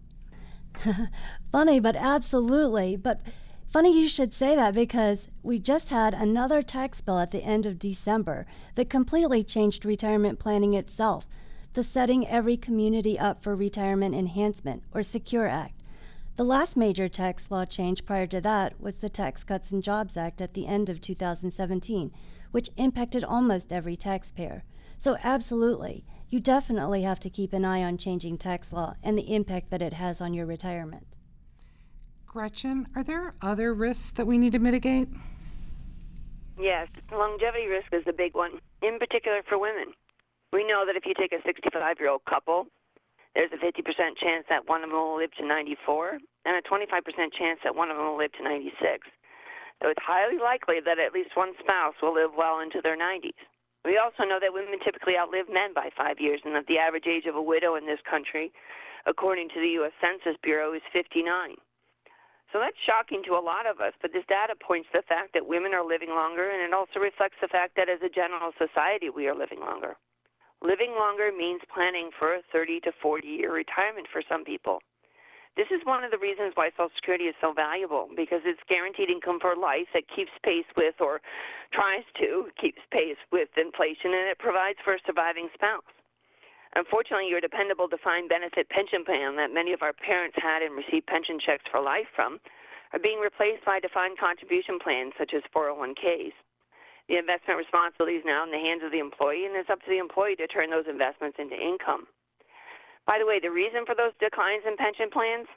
funny, 1.51 1.79
but 1.79 1.95
absolutely. 1.95 2.95
But 2.95 3.21
funny 3.67 3.99
you 3.99 4.07
should 4.07 4.33
say 4.33 4.55
that 4.55 4.73
because 4.73 5.27
we 5.43 5.59
just 5.59 5.89
had 5.89 6.13
another 6.13 6.61
tax 6.61 7.01
bill 7.01 7.19
at 7.19 7.31
the 7.31 7.43
end 7.43 7.65
of 7.65 7.77
December 7.77 8.45
that 8.75 8.89
completely 8.89 9.43
changed 9.43 9.85
retirement 9.85 10.39
planning 10.39 10.73
itself, 10.73 11.27
the 11.73 11.83
Setting 11.83 12.27
Every 12.27 12.57
Community 12.57 13.19
Up 13.19 13.43
for 13.43 13.55
Retirement 13.55 14.15
Enhancement, 14.15 14.83
or 14.93 15.03
SECURE 15.03 15.47
Act. 15.47 15.82
The 16.35 16.43
last 16.43 16.75
major 16.75 17.07
tax 17.07 17.51
law 17.51 17.63
change 17.63 18.05
prior 18.05 18.25
to 18.27 18.41
that 18.41 18.81
was 18.81 18.97
the 18.97 19.09
Tax 19.09 19.43
Cuts 19.43 19.71
and 19.71 19.83
Jobs 19.83 20.17
Act 20.17 20.41
at 20.41 20.55
the 20.55 20.65
end 20.65 20.89
of 20.89 20.99
2017, 20.99 22.11
which 22.49 22.71
impacted 22.75 23.23
almost 23.23 23.71
every 23.71 23.95
taxpayer. 23.95 24.63
So, 24.97 25.15
absolutely, 25.23 26.05
you 26.29 26.39
definitely 26.39 27.03
have 27.03 27.19
to 27.19 27.29
keep 27.29 27.53
an 27.53 27.63
eye 27.63 27.83
on 27.83 27.99
changing 27.99 28.39
tax 28.39 28.73
law 28.73 28.95
and 29.03 29.15
the 29.15 29.31
impact 29.31 29.69
that 29.69 29.83
it 29.83 29.93
has 29.93 30.21
on 30.21 30.33
your 30.33 30.47
retirement. 30.47 31.05
Gretchen, 32.25 32.87
are 32.95 33.03
there 33.03 33.35
other 33.39 33.71
risks 33.71 34.09
that 34.13 34.25
we 34.25 34.39
need 34.39 34.53
to 34.53 34.59
mitigate? 34.59 35.09
Yes, 36.59 36.87
longevity 37.11 37.67
risk 37.67 37.93
is 37.93 38.05
a 38.07 38.13
big 38.13 38.33
one, 38.33 38.59
in 38.81 38.97
particular 38.97 39.41
for 39.47 39.59
women. 39.59 39.93
We 40.51 40.65
know 40.65 40.83
that 40.87 40.95
if 40.95 41.05
you 41.05 41.13
take 41.13 41.31
a 41.31 41.43
65 41.45 41.97
year 41.99 42.09
old 42.09 42.25
couple 42.25 42.65
there's 43.35 43.51
a 43.51 43.57
50% 43.57 43.81
chance 44.17 44.45
that 44.49 44.67
one 44.67 44.83
of 44.83 44.89
them 44.89 44.99
will 44.99 45.17
live 45.17 45.33
to 45.39 45.45
94 45.45 46.19
and 46.45 46.55
a 46.55 46.61
25% 46.61 47.33
chance 47.33 47.59
that 47.63 47.75
one 47.75 47.89
of 47.89 47.97
them 47.97 48.05
will 48.05 48.17
live 48.17 48.33
to 48.33 48.43
96. 48.43 49.07
So 49.81 49.89
it's 49.89 50.05
highly 50.05 50.37
likely 50.37 50.79
that 50.85 50.99
at 50.99 51.13
least 51.13 51.35
one 51.35 51.53
spouse 51.59 51.95
will 52.01 52.13
live 52.13 52.31
well 52.37 52.59
into 52.59 52.79
their 52.81 52.97
90s. 52.97 53.35
We 53.83 53.97
also 53.97 54.23
know 54.23 54.39
that 54.39 54.53
women 54.53 54.79
typically 54.79 55.17
outlive 55.17 55.51
men 55.51 55.73
by 55.73 55.89
five 55.97 56.19
years 56.19 56.39
and 56.45 56.55
that 56.55 56.67
the 56.67 56.77
average 56.79 57.07
age 57.07 57.25
of 57.25 57.35
a 57.35 57.41
widow 57.41 57.75
in 57.75 57.85
this 57.85 57.99
country, 58.09 58.53
according 59.05 59.49
to 59.49 59.59
the 59.59 59.75
U.S. 59.83 59.91
Census 59.99 60.39
Bureau, 60.41 60.73
is 60.73 60.81
59. 60.93 61.27
So 62.53 62.61
that's 62.61 62.77
shocking 62.85 63.23
to 63.25 63.33
a 63.33 63.43
lot 63.43 63.65
of 63.65 63.81
us, 63.81 63.91
but 63.99 64.13
this 64.13 64.23
data 64.29 64.53
points 64.55 64.87
to 64.93 65.01
the 65.01 65.09
fact 65.09 65.33
that 65.33 65.49
women 65.49 65.73
are 65.73 65.83
living 65.83 66.13
longer, 66.13 66.53
and 66.53 66.61
it 66.61 66.71
also 66.71 67.01
reflects 67.01 67.41
the 67.41 67.49
fact 67.49 67.75
that 67.75 67.89
as 67.89 67.99
a 68.05 68.13
general 68.13 68.53
society, 68.61 69.09
we 69.09 69.27
are 69.27 69.35
living 69.35 69.59
longer. 69.59 69.97
Living 70.63 70.95
longer 70.95 71.29
means 71.35 71.59
planning 71.73 72.09
for 72.17 72.35
a 72.35 72.41
30 72.53 72.79
to 72.87 72.91
40 73.01 73.27
year 73.27 73.53
retirement 73.53 74.07
for 74.11 74.23
some 74.29 74.45
people. 74.45 74.79
This 75.57 75.67
is 75.69 75.83
one 75.83 76.03
of 76.03 76.09
the 76.09 76.17
reasons 76.17 76.53
why 76.55 76.71
Social 76.71 76.89
Security 76.95 77.25
is 77.25 77.35
so 77.41 77.51
valuable 77.51 78.07
because 78.15 78.41
it's 78.45 78.63
guaranteed 78.69 79.11
income 79.11 79.39
for 79.39 79.55
life 79.55 79.85
that 79.93 80.07
keeps 80.07 80.31
pace 80.41 80.65
with 80.75 80.95
or 80.99 81.21
tries 81.73 82.07
to 82.17 82.47
keep 82.59 82.75
pace 82.91 83.19
with 83.31 83.49
inflation 83.57 84.15
and 84.15 84.31
it 84.31 84.39
provides 84.39 84.79
for 84.83 84.95
a 84.95 85.05
surviving 85.05 85.49
spouse. 85.53 85.83
Unfortunately, 86.75 87.29
your 87.29 87.41
dependable 87.41 87.87
defined 87.87 88.29
benefit 88.29 88.67
pension 88.69 89.03
plan 89.03 89.35
that 89.35 89.53
many 89.53 89.73
of 89.73 89.83
our 89.83 89.93
parents 89.93 90.35
had 90.41 90.63
and 90.63 90.73
received 90.73 91.05
pension 91.05 91.37
checks 91.43 91.65
for 91.69 91.81
life 91.81 92.07
from 92.15 92.39
are 92.93 93.03
being 93.03 93.19
replaced 93.19 93.65
by 93.65 93.79
defined 93.79 94.17
contribution 94.17 94.79
plans 94.79 95.13
such 95.19 95.35
as 95.35 95.43
401ks. 95.53 96.33
The 97.09 97.17
investment 97.17 97.59
responsibility 97.59 98.15
is 98.15 98.25
now 98.25 98.43
in 98.43 98.51
the 98.51 98.63
hands 98.63 98.81
of 98.83 98.91
the 98.91 98.99
employee, 99.03 99.45
and 99.45 99.55
it's 99.55 99.69
up 99.69 99.81
to 99.83 99.91
the 99.91 99.99
employee 99.99 100.35
to 100.37 100.47
turn 100.47 100.69
those 100.69 100.87
investments 100.87 101.37
into 101.39 101.55
income. 101.55 102.07
By 103.05 103.19
the 103.19 103.25
way, 103.25 103.39
the 103.39 103.51
reason 103.51 103.85
for 103.85 103.95
those 103.95 104.15
declines 104.19 104.63
in 104.65 104.77
pension 104.77 105.11
plans 105.11 105.47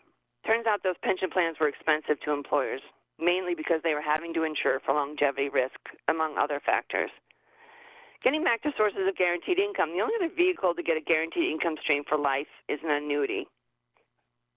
turns 0.45 0.67
out 0.67 0.83
those 0.83 0.99
pension 1.03 1.31
plans 1.31 1.57
were 1.61 1.69
expensive 1.69 2.19
to 2.26 2.33
employers, 2.33 2.83
mainly 3.19 3.55
because 3.55 3.81
they 3.83 3.95
were 3.95 4.03
having 4.03 4.35
to 4.35 4.43
insure 4.43 4.81
for 4.81 4.95
longevity 4.95 5.49
risk, 5.49 5.79
among 6.09 6.37
other 6.37 6.61
factors. 6.67 7.11
Getting 8.25 8.43
back 8.43 8.62
to 8.62 8.73
sources 8.76 9.07
of 9.07 9.15
guaranteed 9.15 9.59
income, 9.59 9.95
the 9.95 10.03
only 10.03 10.15
other 10.19 10.35
vehicle 10.35 10.75
to 10.75 10.83
get 10.83 10.97
a 10.97 11.00
guaranteed 11.00 11.53
income 11.53 11.76
stream 11.81 12.03
for 12.09 12.19
life 12.19 12.50
is 12.69 12.81
an 12.83 12.91
annuity. 12.91 13.47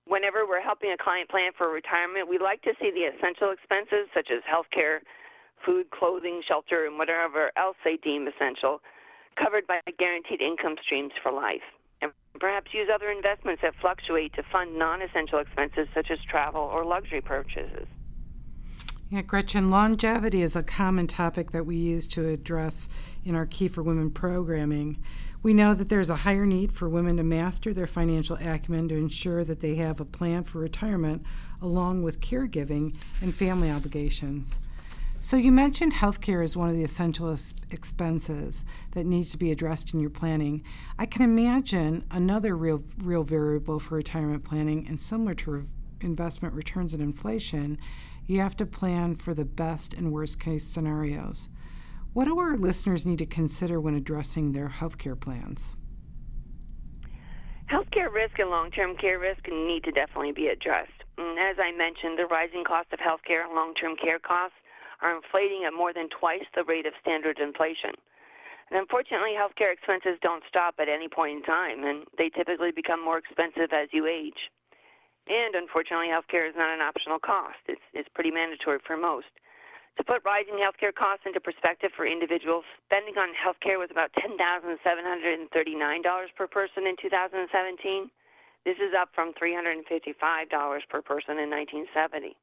Whenever 0.05 0.47
we're 0.47 0.61
helping 0.61 0.91
a 0.91 0.97
client 0.97 1.29
plan 1.29 1.51
for 1.55 1.69
retirement, 1.69 2.27
we 2.27 2.39
like 2.39 2.63
to 2.63 2.73
see 2.81 2.89
the 2.89 3.05
essential 3.13 3.51
expenses 3.51 4.09
such 4.13 4.31
as 4.31 4.41
health 4.49 4.65
care, 4.73 5.01
food, 5.65 5.89
clothing, 5.91 6.41
shelter, 6.47 6.85
and 6.85 6.97
whatever 6.97 7.51
else 7.57 7.77
they 7.83 7.97
deem 7.97 8.27
essential, 8.27 8.81
covered 9.41 9.67
by 9.67 9.79
guaranteed 9.97 10.41
income 10.41 10.75
streams 10.83 11.13
for 11.21 11.31
life. 11.31 11.65
And 12.01 12.11
perhaps 12.39 12.73
use 12.73 12.89
other 12.93 13.11
investments 13.11 13.61
that 13.61 13.73
fluctuate 13.81 14.33
to 14.33 14.43
fund 14.51 14.77
non 14.77 15.01
essential 15.01 15.39
expenses 15.39 15.87
such 15.93 16.11
as 16.11 16.19
travel 16.29 16.61
or 16.61 16.85
luxury 16.85 17.21
purchases. 17.21 17.87
Yeah, 19.11 19.23
Gretchen, 19.23 19.71
longevity 19.71 20.43
is 20.43 20.55
a 20.55 20.61
common 20.61 21.07
topic 21.07 21.49
that 21.49 21.65
we 21.65 21.75
use 21.75 22.05
to 22.07 22.29
address 22.29 22.87
in 23.25 23.33
our 23.33 23.47
Key4Women 23.47 24.13
programming. 24.13 25.01
We 25.41 25.51
know 25.51 25.73
that 25.73 25.89
there's 25.89 26.11
a 26.11 26.17
higher 26.17 26.45
need 26.45 26.71
for 26.71 26.87
women 26.87 27.17
to 27.17 27.23
master 27.23 27.73
their 27.73 27.87
financial 27.87 28.37
acumen 28.39 28.87
to 28.89 28.95
ensure 28.95 29.43
that 29.45 29.61
they 29.61 29.75
have 29.75 29.99
a 29.99 30.05
plan 30.05 30.43
for 30.43 30.59
retirement 30.59 31.23
along 31.59 32.03
with 32.03 32.21
caregiving 32.21 32.93
and 33.19 33.33
family 33.33 33.71
obligations. 33.71 34.59
So, 35.21 35.35
you 35.35 35.51
mentioned 35.51 35.93
healthcare 35.93 36.41
is 36.41 36.55
one 36.55 36.69
of 36.69 36.75
the 36.75 36.83
essential 36.83 37.35
expenses 37.71 38.63
that 38.91 39.05
needs 39.05 39.31
to 39.31 39.37
be 39.37 39.51
addressed 39.51 39.93
in 39.93 39.99
your 39.99 40.09
planning. 40.09 40.63
I 40.97 41.05
can 41.05 41.23
imagine 41.23 42.05
another 42.09 42.55
real, 42.55 42.83
real 43.03 43.23
variable 43.23 43.79
for 43.79 43.95
retirement 43.95 44.45
planning, 44.45 44.87
and 44.87 44.99
similar 44.99 45.33
to 45.35 45.65
investment 45.99 46.53
returns 46.53 46.93
and 46.93 47.03
inflation, 47.03 47.77
you 48.27 48.39
have 48.39 48.55
to 48.57 48.65
plan 48.65 49.15
for 49.15 49.33
the 49.33 49.43
best 49.43 49.93
and 49.93 50.13
worst 50.13 50.39
case 50.39 50.65
scenarios. 50.65 51.49
What 52.13 52.25
do 52.25 52.39
our 52.39 52.55
listeners 52.55 53.05
need 53.05 53.19
to 53.19 53.25
consider 53.25 53.79
when 53.79 53.95
addressing 53.95 54.53
their 54.53 54.69
healthcare 54.69 55.19
plans? 55.19 55.75
Healthcare 57.69 58.11
risk 58.11 58.39
and 58.39 58.49
long 58.49 58.71
term 58.71 58.95
care 58.95 59.19
risk 59.19 59.41
need 59.51 59.83
to 59.83 59.91
definitely 59.91 60.31
be 60.31 60.47
addressed. 60.47 60.91
And 61.17 61.37
as 61.37 61.57
I 61.59 61.75
mentioned, 61.75 62.17
the 62.17 62.25
rising 62.25 62.63
cost 62.63 62.93
of 62.93 62.99
healthcare 62.99 63.43
and 63.45 63.53
long 63.53 63.73
term 63.75 63.95
care 64.01 64.17
costs 64.17 64.55
are 65.01 65.15
inflating 65.15 65.63
at 65.65 65.73
more 65.73 65.93
than 65.93 66.09
twice 66.09 66.45
the 66.55 66.63
rate 66.63 66.85
of 66.85 66.93
standard 67.01 67.39
inflation. 67.39 67.91
And 68.69 68.79
unfortunately, 68.79 69.33
healthcare 69.33 69.73
expenses 69.73 70.19
don't 70.21 70.43
stop 70.47 70.75
at 70.79 70.89
any 70.89 71.07
point 71.07 71.37
in 71.37 71.43
time, 71.43 71.83
and 71.83 72.05
they 72.17 72.29
typically 72.29 72.71
become 72.71 73.03
more 73.03 73.17
expensive 73.17 73.73
as 73.73 73.89
you 73.91 74.05
age. 74.05 74.51
And 75.27 75.55
unfortunately, 75.55 76.09
healthcare 76.09 76.47
is 76.47 76.55
not 76.55 76.73
an 76.73 76.81
optional 76.81 77.19
cost, 77.19 77.59
it's, 77.67 77.81
it's 77.93 78.09
pretty 78.13 78.31
mandatory 78.31 78.79
for 78.85 78.97
most. 78.97 79.27
To 79.97 80.03
put 80.03 80.23
rising 80.23 80.55
healthcare 80.55 80.95
costs 80.95 81.25
into 81.25 81.41
perspective 81.41 81.91
for 81.95 82.07
individuals, 82.07 82.63
spending 82.85 83.17
on 83.17 83.33
healthcare 83.35 83.77
was 83.77 83.91
about 83.91 84.13
$10,739 84.13 86.35
per 86.37 86.47
person 86.47 86.87
in 86.87 86.95
2017. 87.01 88.09
This 88.63 88.77
is 88.77 88.93
up 88.95 89.09
from 89.13 89.33
$355 89.33 90.87
per 90.87 91.01
person 91.01 91.37
in 91.37 91.49
1970. 91.49 92.37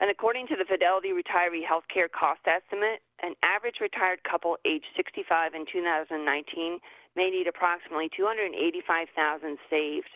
And 0.00 0.10
according 0.10 0.46
to 0.48 0.56
the 0.56 0.64
Fidelity 0.64 1.10
Retiree 1.10 1.66
Healthcare 1.66 2.10
Cost 2.10 2.46
Estimate, 2.46 3.02
an 3.22 3.34
average 3.42 3.80
retired 3.80 4.22
couple 4.22 4.56
aged 4.64 4.86
65 4.96 5.54
in 5.54 5.66
2019 5.66 6.78
may 7.16 7.30
need 7.30 7.48
approximately 7.48 8.08
285,000 8.14 9.58
saved 9.68 10.10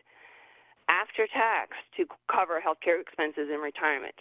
after 0.89 1.27
tax 1.27 1.75
to 1.97 2.07
cover 2.31 2.63
healthcare 2.63 3.01
expenses 3.01 3.51
in 3.51 3.59
retirement. 3.59 4.15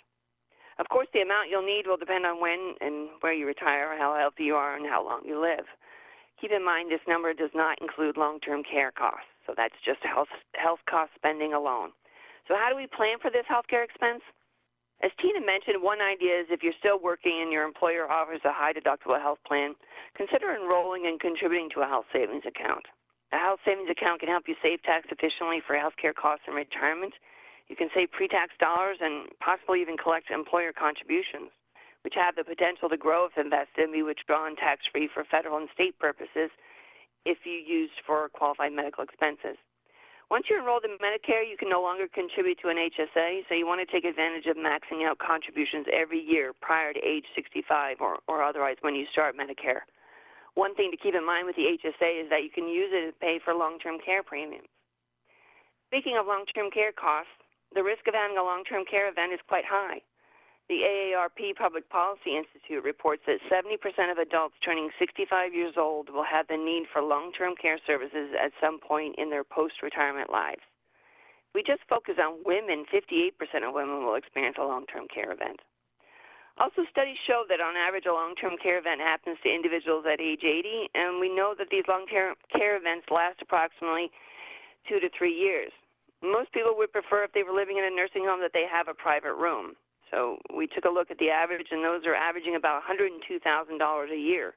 Of 0.80 0.90
course, 0.90 1.08
the 1.14 1.22
amount 1.22 1.50
you'll 1.50 1.66
need 1.66 1.86
will 1.86 1.98
depend 1.98 2.26
on 2.26 2.42
when 2.42 2.74
and 2.82 3.10
where 3.22 3.34
you 3.34 3.46
retire, 3.46 3.94
how 3.98 4.18
healthy 4.18 4.46
you 4.50 4.56
are, 4.56 4.76
and 4.76 4.90
how 4.90 5.06
long 5.06 5.22
you 5.26 5.40
live. 5.40 5.70
Keep 6.42 6.54
in 6.58 6.66
mind 6.66 6.90
this 6.90 7.06
number 7.08 7.34
does 7.34 7.54
not 7.54 7.78
include 7.82 8.18
long-term 8.18 8.64
care 8.64 8.90
costs, 8.90 9.30
so 9.46 9.54
that's 9.56 9.78
just 9.86 10.02
health 10.02 10.34
health 10.56 10.80
cost 10.90 11.12
spending 11.14 11.54
alone. 11.54 11.92
So 12.48 12.56
how 12.58 12.70
do 12.70 12.76
we 12.76 12.88
plan 12.88 13.22
for 13.22 13.30
this 13.30 13.46
healthcare 13.46 13.86
expense? 13.86 14.26
As 15.02 15.10
Tina 15.20 15.42
mentioned, 15.42 15.82
one 15.82 16.00
idea 16.00 16.40
is 16.40 16.46
if 16.54 16.62
you're 16.62 16.78
still 16.78 17.00
working 17.02 17.42
and 17.42 17.52
your 17.52 17.66
employer 17.66 18.06
offers 18.06 18.42
a 18.46 18.54
high 18.54 18.74
deductible 18.74 19.20
health 19.20 19.40
plan, 19.48 19.74
consider 20.16 20.54
enrolling 20.54 21.08
and 21.08 21.20
contributing 21.20 21.70
to 21.74 21.82
a 21.82 21.88
health 21.88 22.06
savings 22.14 22.46
account. 22.46 22.86
A 23.34 23.38
health 23.38 23.60
savings 23.66 23.90
account 23.90 24.20
can 24.20 24.30
help 24.30 24.48
you 24.48 24.56
save 24.62 24.84
tax 24.84 25.08
efficiently 25.10 25.60
for 25.66 25.74
healthcare 25.74 26.14
costs 26.14 26.46
and 26.46 26.56
retirement. 26.56 27.14
You 27.68 27.76
can 27.76 27.90
save 27.96 28.12
pre 28.12 28.28
tax 28.28 28.54
dollars 28.60 28.98
and 29.02 29.26
possibly 29.40 29.82
even 29.82 29.98
collect 29.98 30.30
employer 30.30 30.72
contributions, 30.72 31.50
which 32.04 32.14
have 32.14 32.36
the 32.36 32.44
potential 32.44 32.90
to 32.90 32.98
grow 32.98 33.26
if 33.26 33.38
invested 33.38 33.90
and 33.90 33.94
be 33.94 34.04
withdrawn 34.04 34.56
tax 34.56 34.86
free 34.92 35.10
for 35.12 35.24
federal 35.24 35.58
and 35.58 35.70
state 35.74 35.98
purposes 35.98 36.52
if 37.26 37.40
you 37.46 37.58
used 37.58 37.98
for 38.06 38.30
qualified 38.30 38.74
medical 38.74 39.04
expenses. 39.04 39.58
Once 40.32 40.48
you're 40.48 40.64
enrolled 40.64 40.88
in 40.88 40.96
Medicare, 41.04 41.44
you 41.44 41.60
can 41.60 41.68
no 41.68 41.84
longer 41.84 42.08
contribute 42.08 42.56
to 42.64 42.72
an 42.72 42.80
HSA, 42.80 43.44
so 43.50 43.54
you 43.54 43.68
want 43.68 43.84
to 43.84 43.92
take 43.92 44.08
advantage 44.08 44.48
of 44.48 44.56
maxing 44.56 45.04
out 45.04 45.20
contributions 45.20 45.84
every 45.92 46.24
year 46.24 46.56
prior 46.56 46.94
to 46.94 47.04
age 47.04 47.28
65 47.36 48.00
or, 48.00 48.24
or 48.32 48.42
otherwise 48.42 48.78
when 48.80 48.96
you 48.96 49.04
start 49.12 49.36
Medicare. 49.36 49.84
One 50.56 50.74
thing 50.74 50.88
to 50.90 50.96
keep 50.96 51.16
in 51.16 51.28
mind 51.28 51.48
with 51.48 51.60
the 51.60 51.76
HSA 51.76 52.24
is 52.24 52.30
that 52.32 52.48
you 52.48 52.50
can 52.50 52.64
use 52.64 52.96
it 52.96 53.12
to 53.12 53.20
pay 53.20 53.44
for 53.44 53.54
long 53.54 53.78
term 53.78 54.00
care 54.00 54.24
premiums. 54.24 54.72
Speaking 55.92 56.16
of 56.16 56.28
long 56.28 56.48
term 56.56 56.72
care 56.72 56.96
costs, 56.96 57.36
the 57.76 57.84
risk 57.84 58.08
of 58.08 58.16
having 58.16 58.40
a 58.40 58.44
long 58.44 58.64
term 58.64 58.88
care 58.88 59.12
event 59.12 59.36
is 59.36 59.44
quite 59.52 59.68
high. 59.68 60.00
The 60.72 60.88
AARP 60.88 61.60
Public 61.60 61.84
Policy 61.90 62.40
Institute 62.40 62.82
reports 62.86 63.24
that 63.28 63.44
70% 63.52 63.76
of 64.08 64.18
adults 64.24 64.56
turning 64.64 64.88
65 64.98 65.54
years 65.54 65.76
old 65.76 66.08
will 66.08 66.24
have 66.24 66.48
the 66.48 66.56
need 66.56 66.88
for 66.88 67.04
long 67.04 67.34
term 67.36 67.60
care 67.60 67.76
services 67.86 68.32
at 68.40 68.56
some 68.64 68.80
point 68.80 69.20
in 69.20 69.30
their 69.30 69.44
post 69.44 69.84
retirement 69.84 70.32
lives. 70.32 70.64
If 71.52 71.56
we 71.60 71.64
just 71.68 71.84
focus 71.90 72.16
on 72.24 72.40
women, 72.48 72.86
58% 72.88 73.36
of 73.68 73.76
women 73.76 74.06
will 74.08 74.16
experience 74.16 74.56
a 74.58 74.64
long 74.64 74.88
term 74.88 75.12
care 75.14 75.36
event. 75.36 75.60
Also, 76.56 76.88
studies 76.90 77.20
show 77.28 77.44
that 77.52 77.60
on 77.60 77.76
average, 77.76 78.08
a 78.08 78.16
long 78.16 78.34
term 78.40 78.56
care 78.56 78.80
event 78.80 79.02
happens 79.02 79.44
to 79.44 79.52
individuals 79.52 80.06
at 80.08 80.24
age 80.24 80.48
80, 80.48 80.88
and 80.96 81.20
we 81.20 81.28
know 81.28 81.54
that 81.60 81.68
these 81.68 81.84
long 81.92 82.08
term 82.08 82.36
care 82.48 82.78
events 82.80 83.12
last 83.12 83.44
approximately 83.44 84.08
two 84.88 85.02
to 85.04 85.10
three 85.12 85.36
years. 85.36 85.76
Most 86.24 86.54
people 86.54 86.80
would 86.80 86.96
prefer 86.96 87.26
if 87.28 87.34
they 87.36 87.44
were 87.44 87.52
living 87.52 87.76
in 87.76 87.84
a 87.84 87.92
nursing 87.92 88.24
home 88.24 88.40
that 88.40 88.56
they 88.56 88.72
have 88.72 88.88
a 88.88 88.96
private 88.96 89.36
room. 89.36 89.76
So 90.12 90.38
we 90.56 90.68
took 90.68 90.86
a 90.86 90.90
look 90.92 91.10
at 91.10 91.18
the 91.18 91.32
average, 91.32 91.68
and 91.72 91.84
those 91.84 92.06
are 92.06 92.16
averaging 92.16 92.56
about 92.56 92.84
$102,000 92.84 93.40
a 94.12 94.18
year. 94.18 94.54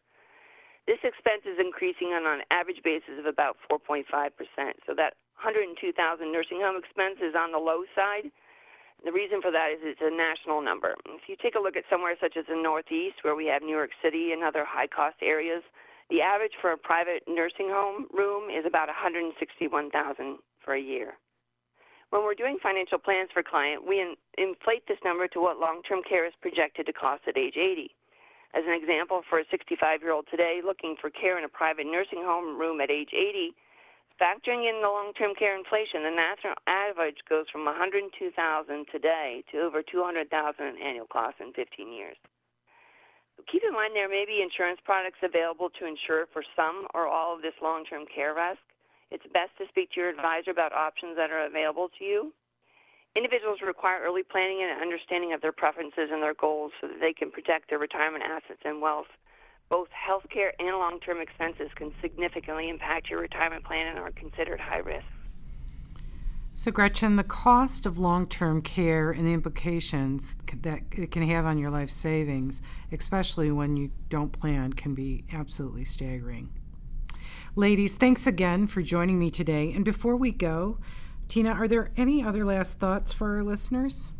This 0.86 0.98
expense 1.02 1.46
is 1.46 1.56
increasing 1.58 2.12
on 2.12 2.26
an 2.26 2.44
average 2.50 2.82
basis 2.84 3.16
of 3.18 3.24
about 3.24 3.56
4.5%. 3.70 4.04
So 4.84 4.92
that 4.98 5.14
102,000 5.40 5.96
nursing 6.30 6.60
home 6.60 6.76
expense 6.76 7.22
is 7.22 7.34
on 7.38 7.52
the 7.52 7.58
low 7.58 7.84
side. 7.94 8.28
The 9.04 9.12
reason 9.12 9.40
for 9.40 9.50
that 9.50 9.70
is 9.72 9.80
it's 9.82 10.00
a 10.02 10.10
national 10.10 10.60
number. 10.60 10.94
If 11.06 11.28
you 11.28 11.36
take 11.40 11.54
a 11.54 11.60
look 11.60 11.76
at 11.76 11.84
somewhere 11.88 12.16
such 12.20 12.36
as 12.36 12.46
the 12.48 12.56
Northeast, 12.56 13.22
where 13.22 13.34
we 13.34 13.46
have 13.46 13.62
New 13.62 13.76
York 13.76 13.90
City 14.02 14.32
and 14.32 14.42
other 14.42 14.64
high-cost 14.66 15.16
areas, 15.22 15.62
the 16.10 16.20
average 16.20 16.52
for 16.60 16.72
a 16.72 16.78
private 16.78 17.22
nursing 17.28 17.68
home 17.68 18.06
room 18.12 18.50
is 18.50 18.64
about 18.66 18.88
161,000 18.88 20.38
for 20.64 20.74
a 20.74 20.80
year. 20.80 21.14
When 22.14 22.22
we're 22.22 22.38
doing 22.38 22.62
financial 22.62 23.02
plans 23.02 23.34
for 23.34 23.42
client, 23.42 23.82
we 23.82 23.98
in, 23.98 24.14
inflate 24.38 24.86
this 24.86 25.02
number 25.02 25.26
to 25.34 25.42
what 25.42 25.58
long-term 25.58 26.06
care 26.06 26.22
is 26.22 26.32
projected 26.38 26.86
to 26.86 26.94
cost 26.94 27.26
at 27.26 27.34
age 27.34 27.58
80. 27.58 27.90
As 28.54 28.62
an 28.62 28.78
example, 28.78 29.26
for 29.26 29.42
a 29.42 29.44
65-year-old 29.50 30.30
today 30.30 30.62
looking 30.62 30.94
for 31.02 31.10
care 31.10 31.42
in 31.42 31.42
a 31.42 31.50
private 31.50 31.90
nursing 31.90 32.22
home 32.22 32.54
room 32.54 32.78
at 32.78 32.86
age 32.86 33.10
80, 33.10 33.50
factoring 34.22 34.62
in 34.62 34.78
the 34.78 34.86
long-term 34.86 35.34
care 35.34 35.58
inflation, 35.58 36.06
the 36.06 36.14
national 36.14 36.54
average 36.70 37.18
goes 37.26 37.50
from 37.50 37.66
102,000 37.66 38.06
today 38.94 39.42
to 39.50 39.66
over 39.66 39.82
200,000 39.82 40.30
in 40.30 40.78
annual 40.78 41.10
cost 41.10 41.42
in 41.42 41.50
15 41.50 41.66
years. 41.90 42.14
Keep 43.50 43.66
in 43.66 43.74
mind 43.74 43.90
there 43.90 44.06
may 44.08 44.22
be 44.22 44.38
insurance 44.38 44.78
products 44.86 45.18
available 45.26 45.66
to 45.82 45.82
insure 45.82 46.30
for 46.30 46.46
some 46.54 46.86
or 46.94 47.10
all 47.10 47.34
of 47.34 47.42
this 47.42 47.58
long-term 47.58 48.06
care 48.06 48.38
risk. 48.38 48.62
It's 49.10 49.24
best 49.32 49.56
to 49.58 49.68
speak 49.68 49.92
to 49.92 50.00
your 50.00 50.10
advisor 50.10 50.50
about 50.50 50.72
options 50.72 51.16
that 51.16 51.30
are 51.30 51.46
available 51.46 51.88
to 51.98 52.04
you. 52.04 52.32
Individuals 53.16 53.60
require 53.64 54.02
early 54.02 54.22
planning 54.22 54.60
and 54.62 54.82
understanding 54.82 55.32
of 55.32 55.40
their 55.40 55.52
preferences 55.52 56.10
and 56.10 56.22
their 56.22 56.34
goals 56.34 56.72
so 56.80 56.88
that 56.88 56.98
they 57.00 57.12
can 57.12 57.30
protect 57.30 57.70
their 57.70 57.78
retirement 57.78 58.24
assets 58.24 58.60
and 58.64 58.82
wealth. 58.82 59.06
Both 59.70 59.88
healthcare 59.94 60.50
and 60.58 60.76
long 60.78 60.98
term 61.00 61.20
expenses 61.20 61.70
can 61.76 61.92
significantly 62.02 62.68
impact 62.68 63.10
your 63.10 63.20
retirement 63.20 63.64
plan 63.64 63.86
and 63.86 63.98
are 63.98 64.10
considered 64.10 64.60
high 64.60 64.78
risk. 64.78 65.06
So, 66.56 66.70
Gretchen, 66.70 67.16
the 67.16 67.24
cost 67.24 67.84
of 67.84 67.98
long 67.98 68.28
term 68.28 68.62
care 68.62 69.10
and 69.10 69.26
the 69.26 69.32
implications 69.32 70.36
that 70.62 70.80
it 70.92 71.10
can 71.10 71.26
have 71.28 71.46
on 71.46 71.58
your 71.58 71.70
life 71.70 71.90
savings, 71.90 72.62
especially 72.92 73.50
when 73.50 73.76
you 73.76 73.90
don't 74.08 74.30
plan, 74.30 74.72
can 74.72 74.94
be 74.94 75.24
absolutely 75.32 75.84
staggering. 75.84 76.50
Ladies, 77.56 77.94
thanks 77.94 78.26
again 78.26 78.66
for 78.66 78.82
joining 78.82 79.16
me 79.16 79.30
today. 79.30 79.72
And 79.72 79.84
before 79.84 80.16
we 80.16 80.32
go, 80.32 80.78
Tina, 81.28 81.52
are 81.52 81.68
there 81.68 81.92
any 81.96 82.20
other 82.20 82.44
last 82.44 82.80
thoughts 82.80 83.12
for 83.12 83.36
our 83.36 83.44
listeners? 83.44 84.12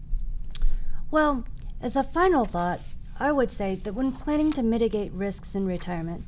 Well, 1.10 1.44
as 1.80 1.96
a 1.96 2.04
final 2.04 2.44
thought, 2.44 2.80
I 3.18 3.32
would 3.32 3.50
say 3.50 3.74
that 3.74 3.94
when 3.94 4.12
planning 4.12 4.52
to 4.52 4.62
mitigate 4.62 5.10
risks 5.10 5.56
in 5.56 5.66
retirement, 5.66 6.22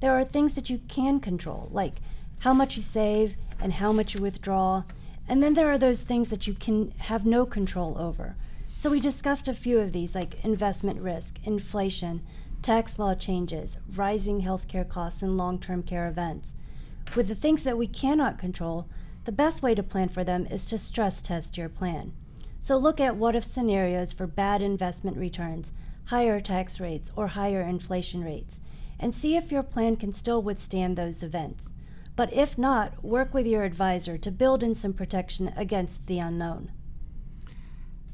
there 0.00 0.12
are 0.12 0.24
things 0.24 0.52
that 0.52 0.68
you 0.68 0.82
can 0.88 1.20
control, 1.20 1.70
like 1.72 1.94
how 2.40 2.52
much 2.52 2.76
you 2.76 2.82
save 2.82 3.34
and 3.58 3.72
how 3.72 3.90
much 3.90 4.12
you 4.14 4.20
withdraw. 4.20 4.84
And 5.26 5.42
then 5.42 5.54
there 5.54 5.72
are 5.72 5.78
those 5.78 6.02
things 6.02 6.28
that 6.28 6.46
you 6.46 6.52
can 6.52 6.92
have 6.98 7.24
no 7.24 7.46
control 7.46 7.96
over. 7.96 8.34
So 8.74 8.90
we 8.90 9.00
discussed 9.00 9.48
a 9.48 9.54
few 9.54 9.78
of 9.78 9.92
these, 9.92 10.14
like 10.14 10.44
investment 10.44 11.00
risk, 11.00 11.38
inflation, 11.44 12.20
tax 12.62 12.98
law 12.98 13.14
changes, 13.14 13.78
rising 13.94 14.42
healthcare 14.42 14.88
costs, 14.88 15.22
and 15.22 15.36
long 15.36 15.58
term 15.58 15.82
care 15.82 16.08
events. 16.08 16.54
With 17.14 17.28
the 17.28 17.34
things 17.34 17.62
that 17.64 17.76
we 17.76 17.86
cannot 17.86 18.38
control, 18.38 18.88
the 19.24 19.32
best 19.32 19.62
way 19.62 19.74
to 19.74 19.82
plan 19.82 20.08
for 20.08 20.24
them 20.24 20.46
is 20.46 20.66
to 20.66 20.78
stress 20.78 21.20
test 21.20 21.58
your 21.58 21.68
plan. 21.68 22.12
So 22.60 22.76
look 22.76 23.00
at 23.00 23.16
what 23.16 23.36
if 23.36 23.44
scenarios 23.44 24.12
for 24.12 24.26
bad 24.26 24.62
investment 24.62 25.16
returns, 25.16 25.72
higher 26.06 26.40
tax 26.40 26.80
rates, 26.80 27.10
or 27.16 27.28
higher 27.28 27.60
inflation 27.60 28.24
rates, 28.24 28.60
and 28.98 29.14
see 29.14 29.36
if 29.36 29.50
your 29.50 29.62
plan 29.62 29.96
can 29.96 30.12
still 30.12 30.40
withstand 30.40 30.96
those 30.96 31.22
events. 31.22 31.72
But 32.14 32.32
if 32.32 32.56
not, 32.56 33.02
work 33.02 33.34
with 33.34 33.46
your 33.46 33.64
advisor 33.64 34.16
to 34.18 34.30
build 34.30 34.62
in 34.62 34.74
some 34.74 34.92
protection 34.92 35.52
against 35.56 36.06
the 36.06 36.18
unknown. 36.18 36.70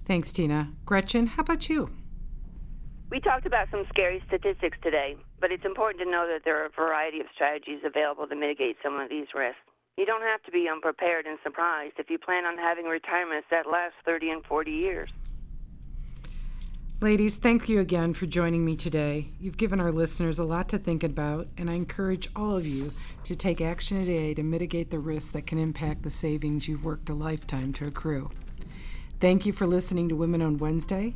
Thanks, 0.05 0.33
Tina. 0.33 0.73
Gretchen, 0.87 1.27
how 1.27 1.43
about 1.43 1.69
you? 1.69 1.98
We 3.11 3.21
talked 3.21 3.47
about 3.47 3.69
some 3.71 3.87
scary 3.89 4.23
statistics 4.27 4.77
today, 4.83 5.17
but 5.41 5.51
it's 5.51 5.65
important 5.65 6.03
to 6.05 6.11
know 6.11 6.29
that 6.31 6.45
there 6.45 6.63
are 6.63 6.67
a 6.67 6.71
variety 6.71 7.21
of 7.21 7.27
strategies 7.35 7.81
available 7.83 8.27
to 8.27 8.37
mitigate 8.37 8.77
some 8.83 9.01
of 9.01 9.09
these 9.09 9.29
risks. 9.35 9.61
You 9.97 10.05
don't 10.05 10.23
have 10.23 10.43
to 10.43 10.51
be 10.51 10.69
unprepared 10.71 11.25
and 11.25 11.39
surprised 11.43 11.95
if 11.99 12.11
you 12.11 12.19
plan 12.19 12.45
on 12.45 12.59
having 12.59 12.85
retirements 12.85 13.47
that 13.51 13.67
last 13.67 13.95
30 14.05 14.31
and 14.31 14.45
40 14.45 14.71
years. 14.71 15.11
Ladies, 17.01 17.37
thank 17.37 17.69
you 17.69 17.81
again 17.81 18.13
for 18.13 18.27
joining 18.27 18.65
me 18.65 18.77
today. 18.77 19.31
You've 19.41 19.57
given 19.57 19.81
our 19.81 19.93
listeners 19.93 20.39
a 20.39 20.45
lot 20.45 20.69
to 20.71 20.79
think 20.79 21.03
about, 21.03 21.49
and 21.57 21.71
I 21.71 21.75
encourage 21.75 22.29
all 22.37 22.57
of 22.57 22.67
you 22.67 22.93
to 23.25 23.35
take 23.35 23.61
action 23.61 24.05
today 24.05 24.35
to 24.35 24.43
mitigate 24.43 24.91
the 24.91 24.99
risks 24.99 25.31
that 25.31 25.47
can 25.47 25.59
impact 25.59 26.03
the 26.03 26.11
savings 26.11 26.69
you've 26.69 26.85
worked 26.85 27.09
a 27.09 27.15
lifetime 27.15 27.73
to 27.75 27.87
accrue. 27.87 28.29
Thank 29.19 29.47
you 29.47 29.53
for 29.53 29.67
listening 29.67 30.09
to 30.11 30.17
Women 30.17 30.43
Own 30.43 30.59
Wednesday. 30.59 31.15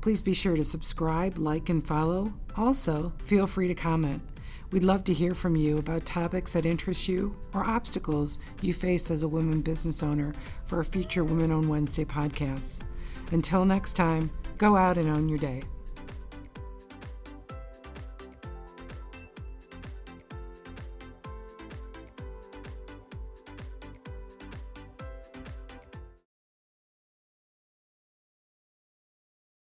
Please 0.00 0.22
be 0.22 0.32
sure 0.34 0.56
to 0.56 0.64
subscribe, 0.64 1.38
like, 1.38 1.68
and 1.68 1.86
follow. 1.86 2.32
Also, 2.56 3.12
feel 3.24 3.46
free 3.46 3.68
to 3.68 3.74
comment. 3.74 4.22
We'd 4.70 4.84
love 4.84 5.04
to 5.04 5.12
hear 5.12 5.34
from 5.34 5.56
you 5.56 5.78
about 5.78 6.06
topics 6.06 6.52
that 6.52 6.64
interest 6.64 7.08
you 7.08 7.34
or 7.52 7.66
obstacles 7.66 8.38
you 8.62 8.72
face 8.72 9.10
as 9.10 9.22
a 9.22 9.28
woman 9.28 9.62
business 9.62 10.02
owner 10.02 10.32
for 10.64 10.80
a 10.80 10.84
future 10.84 11.24
Women 11.24 11.50
Own 11.50 11.68
Wednesday 11.68 12.04
podcast. 12.04 12.82
Until 13.32 13.64
next 13.64 13.94
time, 13.94 14.30
go 14.58 14.76
out 14.76 14.96
and 14.96 15.08
own 15.08 15.28
your 15.28 15.38
day. 15.38 15.62